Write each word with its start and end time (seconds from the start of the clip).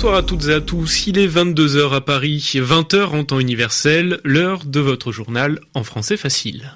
Bonsoir 0.00 0.16
à 0.16 0.22
toutes 0.22 0.48
et 0.48 0.54
à 0.54 0.62
tous. 0.62 1.08
Il 1.08 1.18
est 1.18 1.28
22h 1.28 1.92
à 1.92 2.00
Paris, 2.00 2.38
20h 2.54 3.08
en 3.08 3.22
temps 3.22 3.38
universel, 3.38 4.18
l'heure 4.24 4.64
de 4.64 4.80
votre 4.80 5.12
journal 5.12 5.60
en 5.74 5.84
français 5.84 6.16
facile. 6.16 6.74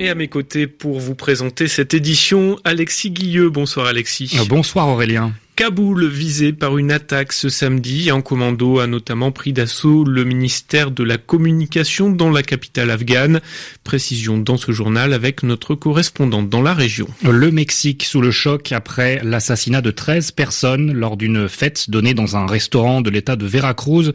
Et 0.00 0.08
à 0.08 0.16
mes 0.16 0.26
côtés 0.26 0.66
pour 0.66 0.98
vous 0.98 1.14
présenter 1.14 1.68
cette 1.68 1.94
édition, 1.94 2.58
Alexis 2.64 3.12
Guilleux. 3.12 3.48
Bonsoir 3.48 3.86
Alexis. 3.86 4.36
Euh, 4.40 4.44
bonsoir 4.48 4.88
Aurélien. 4.88 5.32
Kaboul 5.54 6.08
visé 6.08 6.54
par 6.54 6.78
une 6.78 6.90
attaque 6.90 7.32
ce 7.34 7.48
samedi. 7.50 8.10
Un 8.10 8.22
commando 8.22 8.78
a 8.78 8.86
notamment 8.86 9.30
pris 9.30 9.52
d'assaut 9.52 10.04
le 10.04 10.24
ministère 10.24 10.90
de 10.90 11.04
la 11.04 11.18
Communication 11.18 12.10
dans 12.10 12.30
la 12.30 12.42
capitale 12.42 12.90
afghane. 12.90 13.40
Précision 13.84 14.38
dans 14.38 14.56
ce 14.56 14.72
journal 14.72 15.12
avec 15.12 15.42
notre 15.42 15.74
correspondante 15.74 16.48
dans 16.48 16.62
la 16.62 16.72
région. 16.72 17.06
Le 17.22 17.50
Mexique 17.50 18.04
sous 18.04 18.22
le 18.22 18.30
choc 18.30 18.72
après 18.72 19.20
l'assassinat 19.22 19.82
de 19.82 19.90
13 19.90 20.30
personnes 20.30 20.92
lors 20.92 21.18
d'une 21.18 21.46
fête 21.46 21.90
donnée 21.90 22.14
dans 22.14 22.38
un 22.38 22.46
restaurant 22.46 23.00
de 23.02 23.10
l'état 23.10 23.36
de 23.36 23.46
Veracruz 23.46 24.12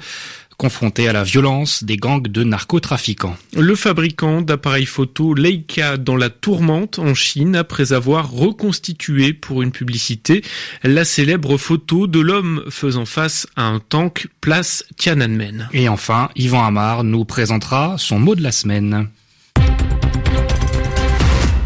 confronté 0.58 1.08
à 1.08 1.14
la 1.14 1.24
violence 1.24 1.84
des 1.84 1.98
gangs 1.98 2.22
de 2.22 2.44
narcotrafiquants. 2.44 3.36
Le 3.54 3.76
fabricant 3.76 4.42
d'appareils 4.42 4.86
photo 4.86 5.34
Leica 5.34 5.98
dans 5.98 6.16
la 6.16 6.30
tourmente 6.30 7.00
en 7.00 7.14
Chine 7.14 7.56
après 7.56 7.94
avoir 7.94 8.32
reconstitué 8.32 9.34
pour 9.34 9.62
une 9.62 9.72
publicité 9.72 10.44
la 10.84 11.06
célèbre 11.06 11.58
photo 11.58 12.08
de 12.08 12.20
l'homme 12.20 12.64
faisant 12.70 13.06
face 13.06 13.48
à 13.56 13.64
un 13.64 13.80
tank 13.80 14.28
place 14.42 14.86
Tiananmen. 14.98 15.70
Et 15.74 15.90
enfin, 15.90 16.30
Yvan 16.36 16.64
Amar 16.64 17.04
nous 17.04 17.26
présentera 17.26 17.96
son 17.98 18.20
mot 18.20 18.36
de 18.36 18.44
la 18.44 18.52
semaine. 18.52 19.10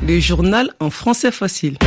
Le 0.08 0.20
journal 0.20 0.72
en 0.80 0.90
français 0.90 1.32
facile. 1.32 1.78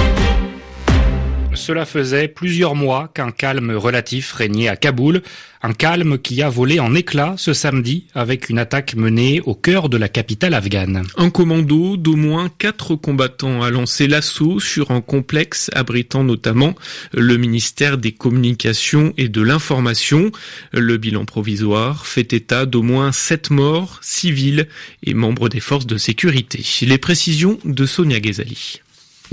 Cela 1.55 1.85
faisait 1.85 2.29
plusieurs 2.29 2.75
mois 2.75 3.11
qu'un 3.15 3.31
calme 3.31 3.73
relatif 3.73 4.33
régnait 4.33 4.69
à 4.69 4.77
Kaboul, 4.77 5.23
un 5.63 5.73
calme 5.73 6.19
qui 6.19 6.43
a 6.43 6.49
volé 6.49 6.81
en 6.81 6.95
éclats 6.95 7.35
ce 7.37 7.53
samedi 7.53 8.07
avec 8.15 8.49
une 8.49 8.59
attaque 8.59 8.95
menée 8.95 9.41
au 9.43 9.55
cœur 9.55 9.89
de 9.89 9.97
la 9.97 10.09
capitale 10.09 10.55
afghane. 10.55 11.05
Un 11.17 11.31
commando 11.31 11.97
d'au 11.97 12.17
moins 12.17 12.49
quatre 12.49 12.97
combattants 12.97 13.63
a 13.63 13.71
lancé 13.71 14.09
l'assaut 14.09 14.61
sur 14.61 14.91
un 14.91 15.01
complexe 15.01 15.71
abritant 15.75 16.25
notamment 16.25 16.75
le 17.13 17.37
ministère 17.37 17.99
des 17.99 18.13
Communications 18.13 19.13
et 19.17 19.29
de 19.29 19.43
l'Information. 19.43 20.33
Le 20.73 20.97
bilan 20.97 21.25
provisoire 21.25 22.07
fait 22.07 22.33
état 22.33 22.67
d'au 22.67 22.83
moins 22.83 23.13
sept 23.13 23.51
morts 23.51 23.99
civils 24.03 24.69
et 25.05 25.15
membres 25.15 25.49
des 25.49 25.61
forces 25.61 25.87
de 25.87 25.97
sécurité. 25.97 26.65
Les 26.83 26.99
précisions 26.99 27.59
de 27.65 27.87
Sonia 27.87 28.21
Ghezali. 28.21 28.81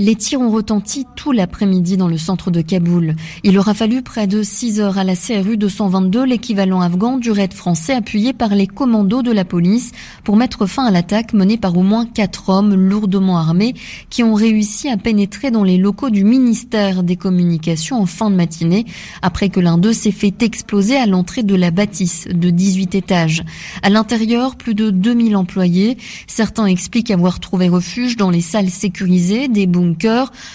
Les 0.00 0.14
tirs 0.14 0.40
ont 0.40 0.48
retenti 0.48 1.04
tout 1.14 1.30
l'après-midi 1.30 1.98
dans 1.98 2.08
le 2.08 2.16
centre 2.16 2.50
de 2.50 2.62
Kaboul. 2.62 3.16
Il 3.44 3.58
aura 3.58 3.74
fallu 3.74 4.00
près 4.00 4.26
de 4.26 4.42
6 4.42 4.80
heures 4.80 4.96
à 4.96 5.04
la 5.04 5.14
CRU 5.14 5.58
222, 5.58 6.24
l'équivalent 6.24 6.80
afghan 6.80 7.18
du 7.18 7.30
raid 7.30 7.52
français 7.52 7.92
appuyé 7.92 8.32
par 8.32 8.54
les 8.54 8.66
commandos 8.66 9.20
de 9.20 9.30
la 9.30 9.44
police 9.44 9.92
pour 10.24 10.36
mettre 10.36 10.64
fin 10.64 10.86
à 10.86 10.90
l'attaque 10.90 11.34
menée 11.34 11.58
par 11.58 11.76
au 11.76 11.82
moins 11.82 12.06
quatre 12.06 12.48
hommes 12.48 12.74
lourdement 12.74 13.36
armés 13.36 13.74
qui 14.08 14.22
ont 14.22 14.32
réussi 14.32 14.88
à 14.88 14.96
pénétrer 14.96 15.50
dans 15.50 15.64
les 15.64 15.76
locaux 15.76 16.08
du 16.08 16.24
ministère 16.24 17.02
des 17.02 17.16
Communications 17.16 18.00
en 18.00 18.06
fin 18.06 18.30
de 18.30 18.36
matinée 18.36 18.86
après 19.20 19.50
que 19.50 19.60
l'un 19.60 19.76
d'eux 19.76 19.92
s'est 19.92 20.12
fait 20.12 20.42
exploser 20.42 20.96
à 20.96 21.04
l'entrée 21.04 21.42
de 21.42 21.54
la 21.54 21.70
bâtisse 21.70 22.26
de 22.26 22.48
18 22.48 22.94
étages. 22.94 23.44
À 23.82 23.90
l'intérieur, 23.90 24.56
plus 24.56 24.74
de 24.74 24.88
2000 24.88 25.36
employés. 25.36 25.98
Certains 26.26 26.64
expliquent 26.64 27.10
avoir 27.10 27.38
trouvé 27.38 27.68
refuge 27.68 28.16
dans 28.16 28.30
les 28.30 28.40
salles 28.40 28.70
sécurisées, 28.70 29.48
des 29.48 29.66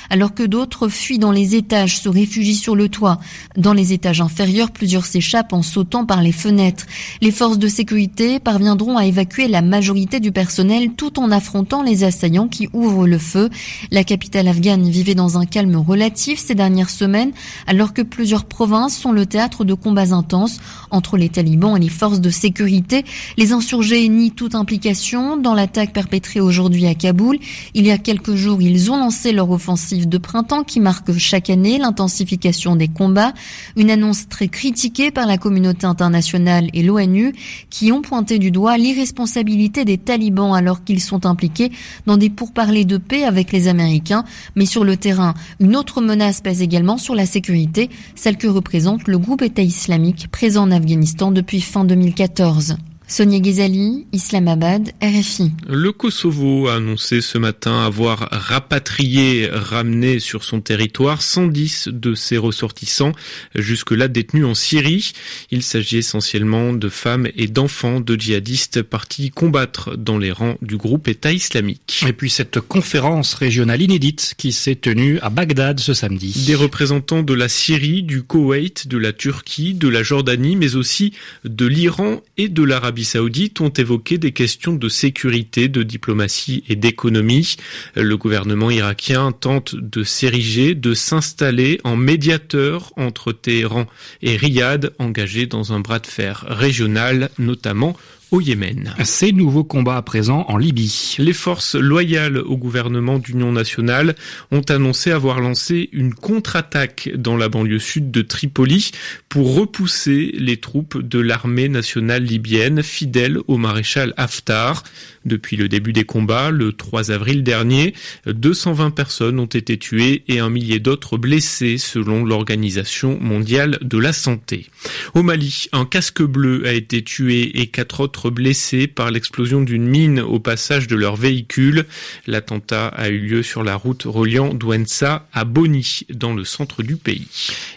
alors 0.09 0.33
que 0.33 0.43
d'autres 0.43 0.87
fuient 0.87 1.19
dans 1.19 1.31
les 1.31 1.55
étages, 1.55 1.99
se 1.99 2.09
réfugient 2.09 2.55
sur 2.55 2.75
le 2.75 2.89
toit. 2.89 3.19
Dans 3.57 3.73
les 3.73 3.93
étages 3.93 4.21
inférieurs, 4.21 4.71
plusieurs 4.71 5.05
s'échappent 5.05 5.53
en 5.53 5.61
sautant 5.61 6.05
par 6.05 6.21
les 6.21 6.31
fenêtres. 6.31 6.85
Les 7.21 7.31
forces 7.31 7.59
de 7.59 7.67
sécurité 7.67 8.39
parviendront 8.39 8.97
à 8.97 9.05
évacuer 9.05 9.47
la 9.47 9.61
majorité 9.61 10.19
du 10.19 10.31
personnel 10.31 10.91
tout 10.95 11.19
en 11.19 11.31
affrontant 11.31 11.83
les 11.83 12.03
assaillants 12.03 12.47
qui 12.47 12.69
ouvrent 12.73 13.07
le 13.07 13.17
feu. 13.17 13.49
La 13.91 14.03
capitale 14.03 14.47
afghane 14.47 14.89
vivait 14.89 15.15
dans 15.15 15.37
un 15.37 15.45
calme 15.45 15.75
relatif 15.75 16.39
ces 16.39 16.55
dernières 16.55 16.89
semaines, 16.89 17.31
alors 17.67 17.93
que 17.93 18.01
plusieurs 18.01 18.45
provinces 18.45 18.97
sont 18.97 19.11
le 19.11 19.25
théâtre 19.25 19.65
de 19.65 19.73
combats 19.73 20.13
intenses 20.13 20.59
entre 20.91 21.17
les 21.17 21.29
talibans 21.29 21.77
et 21.77 21.79
les 21.79 21.89
forces 21.89 22.21
de 22.21 22.29
sécurité. 22.29 23.05
Les 23.37 23.51
insurgés 23.51 24.07
nient 24.07 24.31
toute 24.31 24.55
implication 24.55 25.37
dans 25.37 25.53
l'attaque 25.53 25.93
perpétrée 25.93 26.39
aujourd'hui 26.39 26.85
à 26.87 26.95
Kaboul. 26.95 27.39
Il 27.73 27.85
y 27.85 27.91
a 27.91 27.97
quelques 27.97 28.35
jours, 28.35 28.61
ils 28.61 28.91
ont 28.91 28.97
lancé 28.97 29.24
leur 29.31 29.49
offensive 29.51 30.07
de 30.07 30.17
printemps 30.17 30.63
qui 30.63 30.79
marque 30.79 31.17
chaque 31.17 31.49
année 31.49 31.77
l'intensification 31.77 32.75
des 32.75 32.87
combats, 32.87 33.33
une 33.75 33.89
annonce 33.89 34.27
très 34.27 34.47
critiquée 34.47 35.11
par 35.11 35.25
la 35.27 35.37
communauté 35.37 35.85
internationale 35.85 36.69
et 36.73 36.83
l'ONU 36.83 37.33
qui 37.69 37.91
ont 37.91 38.01
pointé 38.01 38.39
du 38.39 38.51
doigt 38.51 38.77
l'irresponsabilité 38.77 39.85
des 39.85 39.97
talibans 39.97 40.53
alors 40.53 40.83
qu'ils 40.83 41.01
sont 41.01 41.25
impliqués 41.25 41.71
dans 42.05 42.17
des 42.17 42.29
pourparlers 42.29 42.85
de 42.85 42.97
paix 42.97 43.23
avec 43.23 43.51
les 43.51 43.67
Américains. 43.67 44.23
Mais 44.55 44.65
sur 44.65 44.83
le 44.83 44.97
terrain, 44.97 45.33
une 45.59 45.75
autre 45.75 46.01
menace 46.01 46.41
pèse 46.41 46.61
également 46.61 46.97
sur 46.97 47.15
la 47.15 47.25
sécurité, 47.25 47.89
celle 48.15 48.37
que 48.37 48.47
représente 48.47 49.07
le 49.07 49.17
groupe 49.17 49.41
État 49.41 49.61
islamique 49.61 50.27
présent 50.31 50.63
en 50.63 50.71
Afghanistan 50.71 51.31
depuis 51.31 51.61
fin 51.61 51.85
2014. 51.85 52.77
Sonia 53.07 53.39
Ghezali, 53.39 54.07
Islamabad, 54.13 54.91
RFI. 54.99 55.51
Le 55.69 55.91
Kosovo 55.91 56.67
a 56.67 56.77
annoncé 56.77 57.21
ce 57.21 57.37
matin 57.37 57.85
avoir 57.85 58.27
rapatrié, 58.31 59.47
ramené 59.51 60.17
sur 60.17 60.43
son 60.43 60.59
territoire 60.59 61.21
110 61.21 61.89
de 61.91 62.15
ses 62.15 62.37
ressortissants 62.37 63.11
jusque-là 63.53 64.07
détenus 64.07 64.45
en 64.45 64.55
Syrie. 64.55 65.13
Il 65.51 65.61
s'agit 65.61 65.97
essentiellement 65.97 66.73
de 66.73 66.89
femmes 66.89 67.27
et 67.35 67.45
d'enfants 67.45 67.99
de 67.99 68.15
djihadistes 68.15 68.81
partis 68.81 69.29
combattre 69.29 69.95
dans 69.95 70.17
les 70.17 70.31
rangs 70.31 70.57
du 70.63 70.75
groupe 70.75 71.07
État 71.07 71.31
islamique. 71.31 72.03
Et 72.07 72.13
puis 72.13 72.31
cette 72.31 72.59
conférence 72.59 73.35
régionale 73.35 73.83
inédite 73.83 74.33
qui 74.35 74.51
s'est 74.51 74.75
tenue 74.75 75.19
à 75.19 75.29
Bagdad 75.29 75.79
ce 75.79 75.93
samedi. 75.93 76.45
Des 76.47 76.55
représentants 76.55 77.21
de 77.21 77.33
la 77.35 77.49
Syrie, 77.49 78.01
du 78.01 78.23
Koweït, 78.23 78.87
de 78.87 78.97
la 78.97 79.13
Turquie, 79.13 79.75
de 79.75 79.87
la 79.87 80.01
Jordanie, 80.01 80.55
mais 80.55 80.75
aussi 80.75 81.13
de 81.43 81.67
l'Iran 81.67 82.21
et 82.37 82.49
de 82.49 82.63
l'Arabie 82.63 82.94
saoudite 83.03 83.61
ont 83.61 83.69
évoqué 83.69 84.17
des 84.17 84.31
questions 84.31 84.73
de 84.73 84.89
sécurité, 84.89 85.67
de 85.67 85.83
diplomatie 85.83 86.63
et 86.69 86.75
d'économie. 86.75 87.57
Le 87.95 88.15
gouvernement 88.17 88.71
irakien 88.71 89.31
tente 89.31 89.75
de 89.75 90.03
s'ériger, 90.03 90.75
de 90.75 90.93
s'installer 90.93 91.79
en 91.83 91.95
médiateur 91.95 92.93
entre 92.95 93.31
Téhéran 93.31 93.87
et 94.21 94.37
Riyad, 94.37 94.93
engagé 94.99 95.45
dans 95.47 95.73
un 95.73 95.79
bras 95.79 95.99
de 95.99 96.07
fer 96.07 96.45
régional, 96.47 97.29
notamment 97.37 97.97
au 98.31 98.41
Yémen. 98.41 98.93
Ces 99.03 99.31
nouveaux 99.31 99.63
combats 99.63 99.97
à 99.97 100.01
présent 100.01 100.45
en 100.47 100.57
Libye. 100.57 101.15
Les 101.19 101.33
forces 101.33 101.75
loyales 101.75 102.37
au 102.37 102.57
gouvernement 102.57 103.19
d'union 103.19 103.51
nationale 103.51 104.15
ont 104.51 104.61
annoncé 104.61 105.11
avoir 105.11 105.39
lancé 105.39 105.89
une 105.91 106.13
contre-attaque 106.13 107.09
dans 107.15 107.37
la 107.37 107.49
banlieue 107.49 107.79
sud 107.79 108.11
de 108.11 108.21
Tripoli 108.21 108.91
pour 109.29 109.55
repousser 109.55 110.33
les 110.37 110.57
troupes 110.57 111.01
de 111.01 111.19
l'armée 111.19 111.69
nationale 111.69 112.23
libyenne 112.23 112.83
fidèles 112.83 113.39
au 113.47 113.57
maréchal 113.57 114.13
Haftar. 114.17 114.83
Depuis 115.25 115.57
le 115.57 115.67
début 115.67 115.93
des 115.93 116.03
combats, 116.03 116.51
le 116.51 116.71
3 116.71 117.11
avril 117.11 117.43
dernier, 117.43 117.93
220 118.27 118.91
personnes 118.91 119.39
ont 119.39 119.45
été 119.45 119.77
tuées 119.77 120.23
et 120.27 120.39
un 120.39 120.49
millier 120.49 120.79
d'autres 120.79 121.17
blessées 121.17 121.77
selon 121.77 122.23
l'Organisation 122.23 123.19
mondiale 123.19 123.79
de 123.81 123.97
la 123.97 124.13
santé. 124.13 124.67
Au 125.15 125.23
Mali, 125.23 125.67
un 125.71 125.85
casque 125.85 126.21
bleu 126.21 126.67
a 126.67 126.73
été 126.73 127.03
tué 127.03 127.59
et 127.59 127.67
quatre 127.67 128.01
autres 128.01 128.14
blessés 128.29 128.87
par 128.87 129.11
l'explosion 129.11 129.61
d'une 129.61 129.85
mine 129.85 130.19
au 130.19 130.39
passage 130.39 130.87
de 130.87 130.95
leur 130.95 131.15
véhicule. 131.15 131.85
L'attentat 132.27 132.87
a 132.87 133.09
eu 133.09 133.19
lieu 133.19 133.43
sur 133.43 133.63
la 133.63 133.75
route 133.75 134.03
reliant 134.05 134.53
Douenza 134.53 135.27
à 135.33 135.45
Boni, 135.45 136.01
dans 136.09 136.33
le 136.33 136.43
centre 136.43 136.83
du 136.83 136.95
pays. 136.95 137.27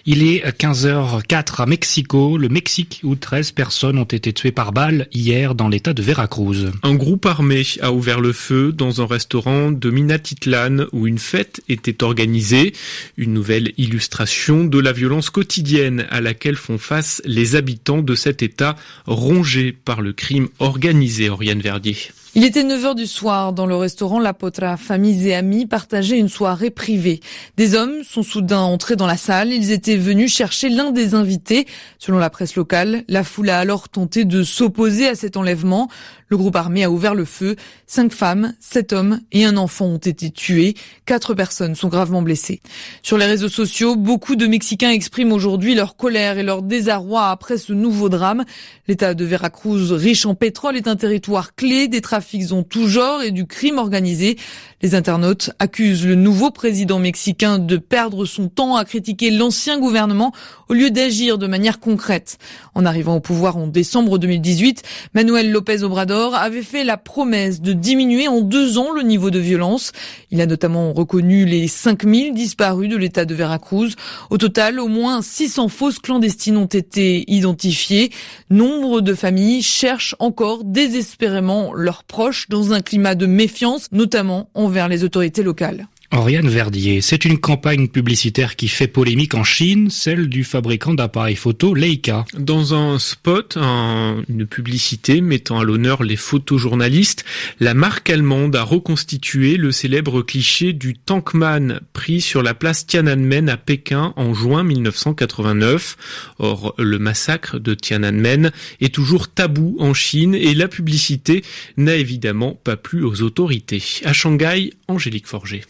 Il 0.07 0.23
est 0.23 0.47
15h04 0.47 1.63
à 1.63 1.67
Mexico, 1.67 2.39
le 2.39 2.49
Mexique, 2.49 3.01
où 3.03 3.15
13 3.15 3.53
personnes 3.53 3.99
ont 3.99 4.05
été 4.05 4.33
tuées 4.33 4.53
par 4.53 4.73
balle 4.73 5.09
hier 5.13 5.55
dans 5.55 5.69
l'état 5.69 5.93
de 5.93 6.03
Veracruz. 6.03 6.71
Un 6.83 6.95
groupe 6.95 7.27
armé 7.27 7.65
a 7.81 7.93
ouvert 7.93 8.21
le 8.21 8.33
feu 8.33 8.73
dans 8.73 9.03
un 9.03 9.07
restaurant 9.07 9.73
de 9.73 9.91
Minatitlan 9.91 10.87
où 10.93 11.07
une 11.07 11.19
fête 11.19 11.61
était 11.69 12.05
organisée. 12.05 12.73
Une 13.17 13.33
nouvelle 13.33 13.73
illustration 13.77 14.65
de 14.65 14.79
la 14.79 14.93
violence 14.93 15.31
quotidienne 15.31 16.07
à 16.11 16.21
laquelle 16.21 16.57
font 16.57 16.79
face 16.79 17.21
les 17.25 17.57
habitants 17.57 18.03
de 18.03 18.15
cet 18.15 18.43
état 18.43 18.77
rongé 19.07 19.73
par 19.73 20.01
le 20.01 20.13
crime 20.13 20.28
organisé, 20.59 21.29
Oriane 21.29 21.61
Verdier. 21.61 21.97
Il 22.35 22.45
était 22.45 22.63
9h 22.63 22.95
du 22.95 23.07
soir 23.07 23.53
dans 23.53 23.67
le 23.67 23.75
restaurant 23.75 24.21
La 24.21 24.35
Potra. 24.35 24.77
Familles 24.77 25.29
et 25.29 25.35
amis 25.35 25.67
partageaient 25.67 26.19
une 26.19 26.29
soirée 26.29 26.71
privée. 26.71 27.21
Des 27.57 27.75
hommes 27.75 28.05
sont 28.05 28.23
soudain 28.23 28.61
entrés 28.61 28.97
dans 28.97 29.07
la 29.07 29.17
salle. 29.17 29.53
Ils 29.53 29.73
étaient 29.73 29.97
venus 29.97 30.33
chercher 30.33 30.69
l'un 30.69 30.93
des 30.93 31.15
invités. 31.15 31.67
Selon 31.99 32.19
la 32.19 32.31
presse 32.31 32.55
locale, 32.55 33.03
la 33.09 33.25
foule 33.25 33.51
a 33.51 33.59
alors 33.59 33.89
tenté 33.89 34.25
de 34.25 34.45
s'opposer 34.45 35.09
à 35.09 35.15
cet 35.15 35.37
enlèvement. 35.37 35.89
Le 36.31 36.37
groupe 36.37 36.57
armé 36.57 36.85
a 36.85 36.91
ouvert 36.91 37.15
le 37.15 37.25
feu. 37.25 37.57
Cinq 37.87 38.13
femmes, 38.13 38.53
sept 38.61 38.93
hommes 38.93 39.21
et 39.33 39.47
un 39.47 39.57
enfant 39.57 39.87
ont 39.87 39.97
été 39.97 40.31
tués. 40.31 40.75
Quatre 41.07 41.33
personnes 41.33 41.75
sont 41.75 41.89
gravement 41.89 42.21
blessées. 42.21 42.61
Sur 43.03 43.17
les 43.17 43.25
réseaux 43.25 43.49
sociaux, 43.49 43.97
beaucoup 43.97 44.37
de 44.37 44.47
Mexicains 44.47 44.91
expriment 44.91 45.33
aujourd'hui 45.33 45.75
leur 45.75 45.97
colère 45.97 46.37
et 46.37 46.43
leur 46.43 46.61
désarroi 46.61 47.31
après 47.31 47.57
ce 47.57 47.73
nouveau 47.73 48.11
drame. 48.11 48.45
L'État 48.89 49.15
de 49.15 49.25
Veracruz, 49.25 49.93
riche 49.93 50.27
en 50.27 50.35
pétrole, 50.35 50.77
est 50.77 50.87
un 50.87 50.97
territoire 50.97 51.55
clé 51.55 51.89
des 51.89 52.03
trafics 52.03 52.53
en 52.53 52.63
tout 52.63 52.89
genre 52.89 53.23
et 53.23 53.31
du 53.31 53.47
crime 53.47 53.79
organisé. 53.79 54.37
Les 54.83 54.95
internautes 54.95 55.51
accusent 55.59 56.07
le 56.07 56.15
nouveau 56.15 56.51
président 56.51 56.99
mexicain 56.99 57.59
de 57.59 57.79
perdre 57.79 58.27
son 58.27 58.49
temps 58.49 58.77
à 58.77 58.85
critiquer 58.85 59.31
l'ancien 59.31 59.81
gouvernement 59.81 60.33
au 60.69 60.75
lieu 60.75 60.91
d'agir 60.91 61.39
de 61.39 61.47
manière 61.47 61.81
concrète. 61.81 62.37
En 62.75 62.85
arrivant 62.85 63.17
au 63.17 63.21
pouvoir 63.21 63.57
en 63.57 63.67
décembre 63.67 64.19
2018, 64.19 64.83
Manuel 65.15 65.51
López 65.51 65.83
Obrador 65.83 66.18
avait 66.19 66.63
fait 66.63 66.85
la 66.85 66.97
promesse 66.97 67.61
de 67.61 67.73
diminuer 67.73 68.29
en 68.29 68.41
deux 68.41 68.79
ans 68.79 68.93
le 68.93 69.03
niveau 69.03 69.31
de 69.31 69.39
violence. 69.39 69.93
Il 70.31 70.41
a 70.41 70.47
notamment 70.47 70.93
reconnu 70.93 71.45
les 71.45 71.69
5000 71.69 72.35
disparus 72.35 72.89
de 72.89 72.97
l'état 72.97 73.25
de 73.25 73.35
Veracruz. 73.35 73.95
Au 74.31 74.39
total, 74.39 74.81
au 74.81 74.89
moins 74.89 75.23
600 75.23 75.69
fausses 75.69 75.99
clandestines 75.99 76.57
ont 76.57 76.67
été 76.67 77.25
identifiées. 77.31 78.11
Nombre 78.51 79.01
de 79.01 79.15
familles 79.15 79.63
cherchent 79.63 80.17
encore 80.19 80.65
désespérément 80.65 81.73
leurs 81.75 82.05
proches 82.05 82.49
dans 82.49 82.73
un 82.73 82.81
climat 82.81 83.15
de 83.15 83.27
méfiance, 83.27 83.89
notamment 83.93 84.51
envers 84.55 84.89
les 84.89 85.05
autorités 85.05 85.43
locales. 85.43 85.89
Oriane 86.11 86.49
Verdier, 86.49 87.03
c'est 87.03 87.27
une 87.27 87.37
campagne 87.37 87.87
publicitaire 87.87 88.57
qui 88.57 88.69
fait 88.69 88.89
polémique 88.89 89.35
en 89.35 89.45
Chine, 89.45 89.91
celle 89.91 90.31
du 90.31 90.43
fabricant 90.43 90.95
d'appareils 90.95 91.37
photo 91.37 91.75
Leica. 91.75 92.25
Dans 92.33 92.73
un 92.73 92.99
spot, 92.99 93.59
une 93.59 94.47
publicité 94.47 95.21
mettant 95.21 95.59
à 95.59 95.65
l'honneur 95.65 96.03
les 96.03 96.17
photojournalistes, 96.17 97.27
la 97.61 97.75
marque 97.75 98.09
allemande 98.09 98.57
a 98.57 98.63
reconstitué 98.63 99.59
le 99.59 99.71
célèbre 99.71 100.23
cliché 100.23 100.73
du 100.73 100.95
tankman 100.95 101.81
pris 101.93 102.23
sur 102.23 102.43
la 102.43 102.55
place 102.55 102.87
Tiananmen 102.87 103.51
à 103.51 103.59
Pékin 103.59 104.15
en 104.17 104.33
juin 104.33 104.65
1989. 104.65 106.35
Or, 106.39 106.75
le 106.79 106.99
massacre 106.99 107.59
de 107.59 107.75
Tiananmen 107.75 108.51
est 108.81 108.95
toujours 108.95 109.29
tabou 109.29 109.77
en 109.79 109.93
Chine 109.93 110.35
et 110.35 110.55
la 110.55 110.69
publicité 110.69 111.45
n'a 111.77 111.97
évidemment 111.97 112.59
pas 112.65 112.79
plu 112.79 113.05
aux 113.05 113.21
autorités. 113.21 113.83
À 114.05 114.15
Shanghai, 114.15 114.73
Angélique 114.89 115.27
Forger. 115.27 115.65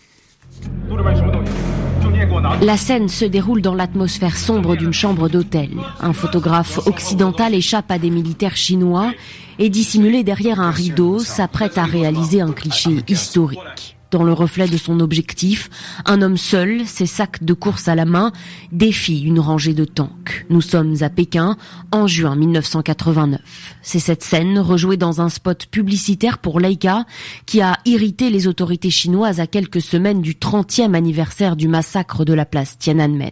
La 2.63 2.77
scène 2.77 3.09
se 3.09 3.25
déroule 3.25 3.63
dans 3.63 3.75
l'atmosphère 3.75 4.37
sombre 4.37 4.77
d'une 4.77 4.93
chambre 4.93 5.29
d'hôtel. 5.29 5.71
Un 6.01 6.13
photographe 6.13 6.87
occidental 6.87 7.55
échappe 7.55 7.91
à 7.91 7.99
des 7.99 8.11
militaires 8.11 8.57
chinois 8.57 9.13
et 9.59 9.69
dissimulé 9.69 10.23
derrière 10.23 10.61
un 10.61 10.71
rideau 10.71 11.19
s'apprête 11.19 11.79
à 11.79 11.85
réaliser 11.85 12.41
un 12.41 12.53
cliché 12.53 13.03
historique. 13.09 13.98
Dans 14.11 14.25
le 14.25 14.33
reflet 14.33 14.69
de 14.69 14.79
son 14.79 15.01
objectif, 15.01 15.69
un 16.07 16.23
homme 16.23 16.39
seul, 16.39 16.87
ses 16.87 17.05
sacs 17.05 17.45
de 17.45 17.53
course 17.53 17.89
à 17.89 17.95
la 17.95 18.07
main, 18.07 18.33
défie 18.73 19.21
une 19.21 19.39
rangée 19.39 19.75
de 19.75 19.85
tanks. 19.85 20.47
Nous 20.49 20.63
sommes 20.63 20.95
à 21.03 21.11
Pékin 21.11 21.59
en 21.93 22.07
juin 22.07 22.35
1989. 22.35 23.41
C'est 23.83 23.99
cette 23.99 24.23
scène 24.23 24.59
rejouée 24.59 24.97
dans 24.97 25.21
un 25.21 25.29
spot 25.29 25.67
publicitaire 25.67 26.39
pour 26.39 26.59
Leica 26.59 27.05
qui 27.45 27.61
a 27.61 27.77
irrité 27.85 28.31
les 28.31 28.47
autorités 28.47 28.89
chinoises 28.89 29.41
à 29.41 29.47
quelques 29.47 29.83
semaines 29.83 30.23
du 30.23 30.33
30e 30.33 30.95
anniversaire 30.95 31.55
du 31.55 31.69
massacre 31.69 32.25
de 32.25 32.33
la 32.33 32.47
place 32.47 32.79
Tiananmen. 32.79 33.31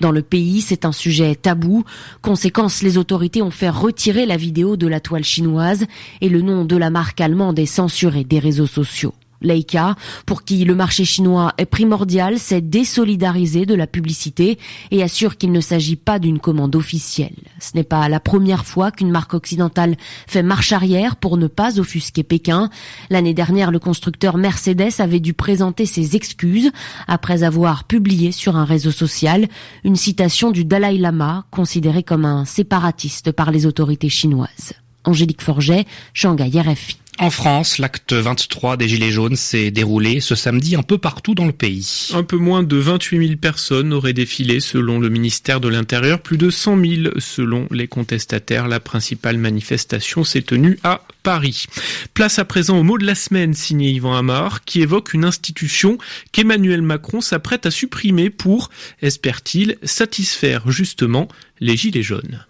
Dans 0.00 0.10
le 0.10 0.22
pays, 0.22 0.62
c'est 0.62 0.84
un 0.84 0.92
sujet 0.92 1.36
tabou. 1.36 1.84
Conséquence, 2.22 2.82
les 2.82 2.98
autorités 2.98 3.40
ont 3.40 3.52
fait 3.52 3.70
retirer 3.70 4.26
la 4.26 4.36
vidéo 4.36 4.76
de 4.76 4.88
la 4.88 4.98
toile 4.98 5.22
chinoise 5.22 5.86
et 6.20 6.28
le 6.28 6.42
nom 6.42 6.64
de 6.64 6.76
la 6.76 6.90
marque 6.90 7.20
allemande 7.20 7.60
est 7.60 7.66
censuré 7.66 8.24
des 8.24 8.40
réseaux 8.40 8.66
sociaux. 8.66 9.14
Leica, 9.40 9.94
pour 10.26 10.44
qui 10.44 10.64
le 10.64 10.74
marché 10.74 11.04
chinois 11.04 11.54
est 11.58 11.66
primordial, 11.66 12.38
s'est 12.38 12.60
désolidarisé 12.60 13.66
de 13.66 13.74
la 13.74 13.86
publicité 13.86 14.58
et 14.90 15.02
assure 15.02 15.36
qu'il 15.36 15.52
ne 15.52 15.60
s'agit 15.60 15.96
pas 15.96 16.18
d'une 16.18 16.38
commande 16.38 16.76
officielle. 16.76 17.36
Ce 17.60 17.70
n'est 17.74 17.84
pas 17.84 18.08
la 18.08 18.20
première 18.20 18.64
fois 18.64 18.90
qu'une 18.90 19.10
marque 19.10 19.34
occidentale 19.34 19.96
fait 20.26 20.42
marche 20.42 20.72
arrière 20.72 21.16
pour 21.16 21.36
ne 21.36 21.46
pas 21.46 21.78
offusquer 21.78 22.22
Pékin. 22.22 22.70
L'année 23.10 23.34
dernière, 23.34 23.70
le 23.70 23.78
constructeur 23.78 24.36
Mercedes 24.36 25.00
avait 25.00 25.20
dû 25.20 25.34
présenter 25.34 25.86
ses 25.86 26.16
excuses 26.16 26.70
après 27.06 27.42
avoir 27.42 27.84
publié 27.84 28.32
sur 28.32 28.56
un 28.56 28.64
réseau 28.64 28.90
social 28.90 29.46
une 29.84 29.96
citation 29.96 30.50
du 30.50 30.64
Dalai 30.64 30.98
Lama, 30.98 31.46
considéré 31.50 32.02
comme 32.02 32.24
un 32.24 32.44
séparatiste 32.44 33.32
par 33.32 33.50
les 33.50 33.66
autorités 33.66 34.08
chinoises. 34.08 34.74
Angélique 35.08 35.42
Forget, 35.42 35.86
Shanghai 36.12 36.50
RFI. 36.60 36.98
En 37.20 37.30
France, 37.30 37.78
l'acte 37.78 38.12
23 38.12 38.76
des 38.76 38.88
Gilets 38.88 39.10
jaunes 39.10 39.34
s'est 39.34 39.72
déroulé 39.72 40.20
ce 40.20 40.36
samedi 40.36 40.76
un 40.76 40.84
peu 40.84 40.98
partout 40.98 41.34
dans 41.34 41.46
le 41.46 41.52
pays. 41.52 42.10
Un 42.14 42.22
peu 42.22 42.36
moins 42.36 42.62
de 42.62 42.76
28 42.76 43.26
000 43.26 43.38
personnes 43.40 43.92
auraient 43.92 44.12
défilé 44.12 44.60
selon 44.60 45.00
le 45.00 45.08
ministère 45.08 45.60
de 45.60 45.66
l'Intérieur, 45.66 46.20
plus 46.20 46.36
de 46.36 46.48
100 46.48 46.80
000 46.80 47.14
selon 47.18 47.66
les 47.72 47.88
contestataires. 47.88 48.68
La 48.68 48.78
principale 48.78 49.38
manifestation 49.38 50.22
s'est 50.22 50.42
tenue 50.42 50.78
à 50.84 51.02
Paris. 51.24 51.64
Place 52.14 52.38
à 52.38 52.44
présent 52.44 52.78
au 52.78 52.84
mot 52.84 52.98
de 52.98 53.06
la 53.06 53.16
semaine 53.16 53.54
signé 53.54 53.90
Yvan 53.90 54.14
Amar 54.14 54.64
qui 54.64 54.82
évoque 54.82 55.14
une 55.14 55.24
institution 55.24 55.98
qu'Emmanuel 56.30 56.82
Macron 56.82 57.20
s'apprête 57.20 57.66
à 57.66 57.72
supprimer 57.72 58.30
pour, 58.30 58.70
espère-t-il, 59.02 59.78
satisfaire 59.82 60.70
justement 60.70 61.26
les 61.60 61.76
Gilets 61.76 62.04
jaunes. 62.04 62.44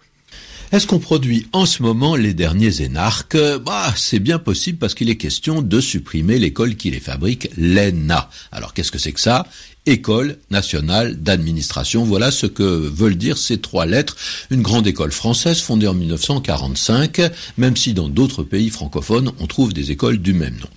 Est-ce 0.71 0.85
qu'on 0.85 0.99
produit 0.99 1.47
en 1.51 1.65
ce 1.65 1.81
moment 1.81 2.15
les 2.15 2.35
derniers 2.35 2.83
énarques? 2.83 3.37
Bah, 3.65 3.91
c'est 3.97 4.19
bien 4.19 4.37
possible 4.37 4.77
parce 4.77 4.93
qu'il 4.93 5.09
est 5.09 5.15
question 5.15 5.63
de 5.63 5.81
supprimer 5.81 6.37
l'école 6.37 6.75
qui 6.75 6.91
les 6.91 6.99
fabrique, 6.99 7.49
l'ENA. 7.57 8.29
Alors 8.51 8.75
qu'est-ce 8.75 8.91
que 8.91 8.99
c'est 8.99 9.11
que 9.11 9.19
ça? 9.19 9.47
École 9.87 10.37
nationale 10.51 11.15
d'administration. 11.15 12.03
Voilà 12.03 12.29
ce 12.29 12.45
que 12.45 12.63
veulent 12.63 13.17
dire 13.17 13.39
ces 13.39 13.57
trois 13.57 13.87
lettres. 13.87 14.15
Une 14.51 14.61
grande 14.61 14.85
école 14.85 15.11
française 15.11 15.59
fondée 15.59 15.87
en 15.87 15.95
1945, 15.95 17.19
même 17.57 17.75
si 17.75 17.95
dans 17.95 18.07
d'autres 18.07 18.43
pays 18.43 18.69
francophones 18.69 19.31
on 19.39 19.47
trouve 19.47 19.73
des 19.73 19.89
écoles 19.89 20.19
du 20.19 20.33
même 20.33 20.59
nom. 20.59 20.69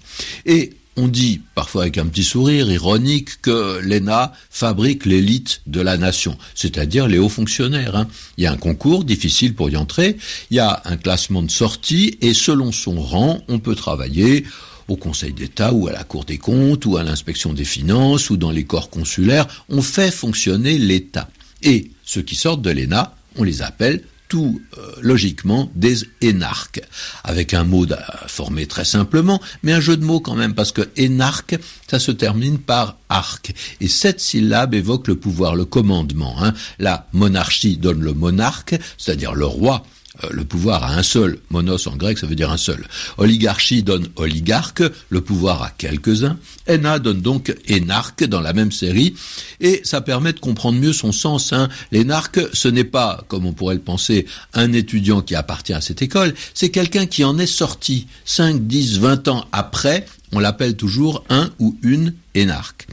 On 0.96 1.08
dit, 1.08 1.40
parfois 1.54 1.82
avec 1.82 1.98
un 1.98 2.06
petit 2.06 2.24
sourire 2.24 2.70
ironique, 2.70 3.40
que 3.40 3.80
l'ENA 3.82 4.32
fabrique 4.50 5.06
l'élite 5.06 5.62
de 5.66 5.80
la 5.80 5.96
nation, 5.96 6.36
c'est-à-dire 6.54 7.08
les 7.08 7.18
hauts 7.18 7.28
fonctionnaires. 7.28 7.96
Hein. 7.96 8.08
Il 8.36 8.44
y 8.44 8.46
a 8.46 8.52
un 8.52 8.56
concours 8.56 9.04
difficile 9.04 9.54
pour 9.54 9.70
y 9.70 9.76
entrer, 9.76 10.16
il 10.50 10.56
y 10.56 10.60
a 10.60 10.82
un 10.84 10.96
classement 10.96 11.42
de 11.42 11.50
sortie, 11.50 12.18
et 12.20 12.34
selon 12.34 12.72
son 12.72 13.00
rang, 13.00 13.40
on 13.48 13.58
peut 13.58 13.74
travailler 13.74 14.44
au 14.88 14.96
Conseil 14.96 15.32
d'État 15.32 15.72
ou 15.72 15.88
à 15.88 15.92
la 15.92 16.04
Cour 16.04 16.24
des 16.24 16.38
comptes 16.38 16.84
ou 16.84 16.96
à 16.96 17.02
l'inspection 17.02 17.52
des 17.52 17.64
finances 17.64 18.30
ou 18.30 18.36
dans 18.36 18.50
les 18.50 18.64
corps 18.64 18.90
consulaires. 18.90 19.46
On 19.68 19.80
fait 19.80 20.10
fonctionner 20.10 20.76
l'État. 20.76 21.30
Et 21.62 21.90
ceux 22.04 22.22
qui 22.22 22.34
sortent 22.34 22.62
de 22.62 22.70
l'ENA, 22.70 23.14
on 23.36 23.44
les 23.44 23.62
appelle 23.62 24.02
tout 24.32 24.62
euh, 24.78 24.92
logiquement 25.02 25.70
des 25.74 25.98
énarques, 26.22 26.80
avec 27.22 27.52
un 27.52 27.64
mot 27.64 27.84
formé 28.28 28.66
très 28.66 28.86
simplement, 28.86 29.42
mais 29.62 29.74
un 29.74 29.80
jeu 29.80 29.98
de 29.98 30.06
mots 30.06 30.20
quand 30.20 30.34
même, 30.34 30.54
parce 30.54 30.72
que 30.72 30.88
énarque, 30.96 31.58
ça 31.86 31.98
se 31.98 32.12
termine 32.12 32.56
par 32.56 32.96
arc, 33.10 33.52
et 33.82 33.88
cette 33.88 34.20
syllabe 34.20 34.72
évoque 34.72 35.08
le 35.08 35.16
pouvoir, 35.16 35.54
le 35.54 35.66
commandement. 35.66 36.42
Hein. 36.42 36.54
La 36.78 37.08
monarchie 37.12 37.76
donne 37.76 38.00
le 38.00 38.14
monarque, 38.14 38.74
c'est-à-dire 38.96 39.34
le 39.34 39.44
roi, 39.44 39.84
le 40.30 40.44
pouvoir 40.44 40.84
à 40.84 40.94
un 40.94 41.02
seul. 41.02 41.38
Monos 41.50 41.86
en 41.86 41.96
grec, 41.96 42.18
ça 42.18 42.26
veut 42.26 42.34
dire 42.34 42.50
un 42.50 42.56
seul. 42.56 42.84
Oligarchie 43.18 43.82
donne 43.82 44.08
oligarque, 44.16 44.82
le 45.08 45.20
pouvoir 45.20 45.62
à 45.62 45.70
quelques-uns. 45.70 46.38
Ena 46.68 46.98
donne 46.98 47.20
donc 47.20 47.54
énarque 47.66 48.24
dans 48.24 48.40
la 48.40 48.52
même 48.52 48.72
série, 48.72 49.14
et 49.60 49.80
ça 49.84 50.00
permet 50.00 50.32
de 50.32 50.40
comprendre 50.40 50.78
mieux 50.78 50.92
son 50.92 51.12
sens. 51.12 51.52
Hein. 51.52 51.68
L'énarque, 51.90 52.40
ce 52.52 52.68
n'est 52.68 52.84
pas, 52.84 53.24
comme 53.28 53.46
on 53.46 53.52
pourrait 53.52 53.74
le 53.74 53.80
penser, 53.80 54.26
un 54.54 54.72
étudiant 54.72 55.22
qui 55.22 55.34
appartient 55.34 55.72
à 55.72 55.80
cette 55.80 56.02
école, 56.02 56.34
c'est 56.54 56.70
quelqu'un 56.70 57.06
qui 57.06 57.24
en 57.24 57.38
est 57.38 57.46
sorti 57.46 58.06
5, 58.24 58.66
10, 58.66 58.98
20 58.98 59.28
ans 59.28 59.44
après, 59.52 60.06
on 60.32 60.38
l'appelle 60.38 60.76
toujours 60.76 61.24
un 61.28 61.50
ou 61.58 61.76
une 61.82 62.14
énarque. 62.34 62.86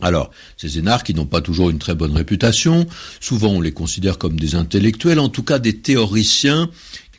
Alors, 0.00 0.30
ces 0.56 0.78
énarques 0.78 1.06
qui 1.06 1.14
n'ont 1.14 1.26
pas 1.26 1.40
toujours 1.40 1.70
une 1.70 1.78
très 1.78 1.94
bonne 1.94 2.14
réputation, 2.14 2.86
souvent 3.20 3.48
on 3.48 3.60
les 3.60 3.72
considère 3.72 4.18
comme 4.18 4.38
des 4.38 4.54
intellectuels, 4.54 5.18
en 5.18 5.30
tout 5.30 5.42
cas 5.42 5.58
des 5.58 5.78
théoriciens 5.78 6.70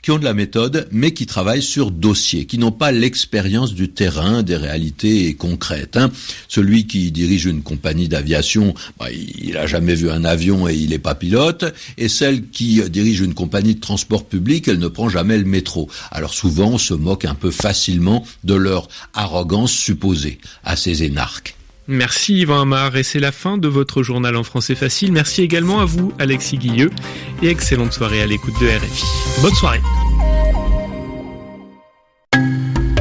qui 0.08 0.12
ont 0.12 0.20
de 0.20 0.24
la 0.24 0.34
méthode, 0.34 0.88
mais 0.92 1.12
qui 1.12 1.26
travaillent 1.26 1.62
sur 1.62 1.92
dossier, 1.92 2.46
qui 2.46 2.58
n'ont 2.58 2.72
pas 2.72 2.94
l'expérience 2.94 3.74
du 3.74 3.90
terrain, 3.90 4.42
des 4.42 4.56
réalités 4.56 5.34
concrètes. 5.34 5.98
Hein. 5.98 6.12
Celui 6.48 6.88
qui 6.88 7.12
dirige 7.12 7.46
une 7.46 7.62
compagnie 7.62 8.08
d'aviation, 8.08 8.74
bah, 8.98 9.08
il 9.12 9.52
n'a 9.52 9.68
jamais 9.68 9.96
vu 9.96 10.10
un 10.10 10.24
avion 10.24 10.70
et 10.70 10.76
il 10.76 10.92
n'est 10.92 10.98
pas 10.98 11.14
pilote, 11.14 11.66
et 11.98 12.08
celle 12.08 12.48
qui 12.48 12.82
dirige 12.90 13.20
une 13.20 13.34
compagnie 13.34 13.76
de 13.76 13.82
transport 13.82 14.26
public, 14.26 14.70
elle 14.70 14.80
ne 14.80 14.88
prend 14.88 15.10
jamais 15.10 15.38
le 15.38 15.44
métro. 15.44 15.90
Alors 16.12 16.34
souvent, 16.34 16.70
on 16.70 16.78
se 16.78 16.94
moque 16.94 17.26
un 17.26 17.36
peu 17.36 17.52
facilement 17.52 18.26
de 18.46 18.54
leur 18.54 18.88
arrogance 19.14 19.74
supposée 19.74 20.40
à 20.64 20.78
ces 20.78 21.04
énarques. 21.04 21.57
Merci 21.88 22.40
Yvan 22.40 22.62
Amar 22.62 22.98
et 22.98 23.04
c'est 23.04 23.20
la 23.20 23.32
fin 23.32 23.58
de 23.58 23.68
votre 23.68 24.04
journal 24.04 24.36
en 24.36 24.44
français 24.44 24.76
facile. 24.76 25.12
Merci 25.12 25.42
également 25.42 25.80
à 25.80 25.86
vous 25.86 26.12
Alexis 26.20 26.58
Guilleux 26.58 26.92
et 27.42 27.48
excellente 27.48 27.94
soirée 27.94 28.22
à 28.22 28.26
l'écoute 28.26 28.60
de 28.60 28.68
RFI. 28.68 29.42
Bonne 29.42 29.56
soirée. 29.56 29.82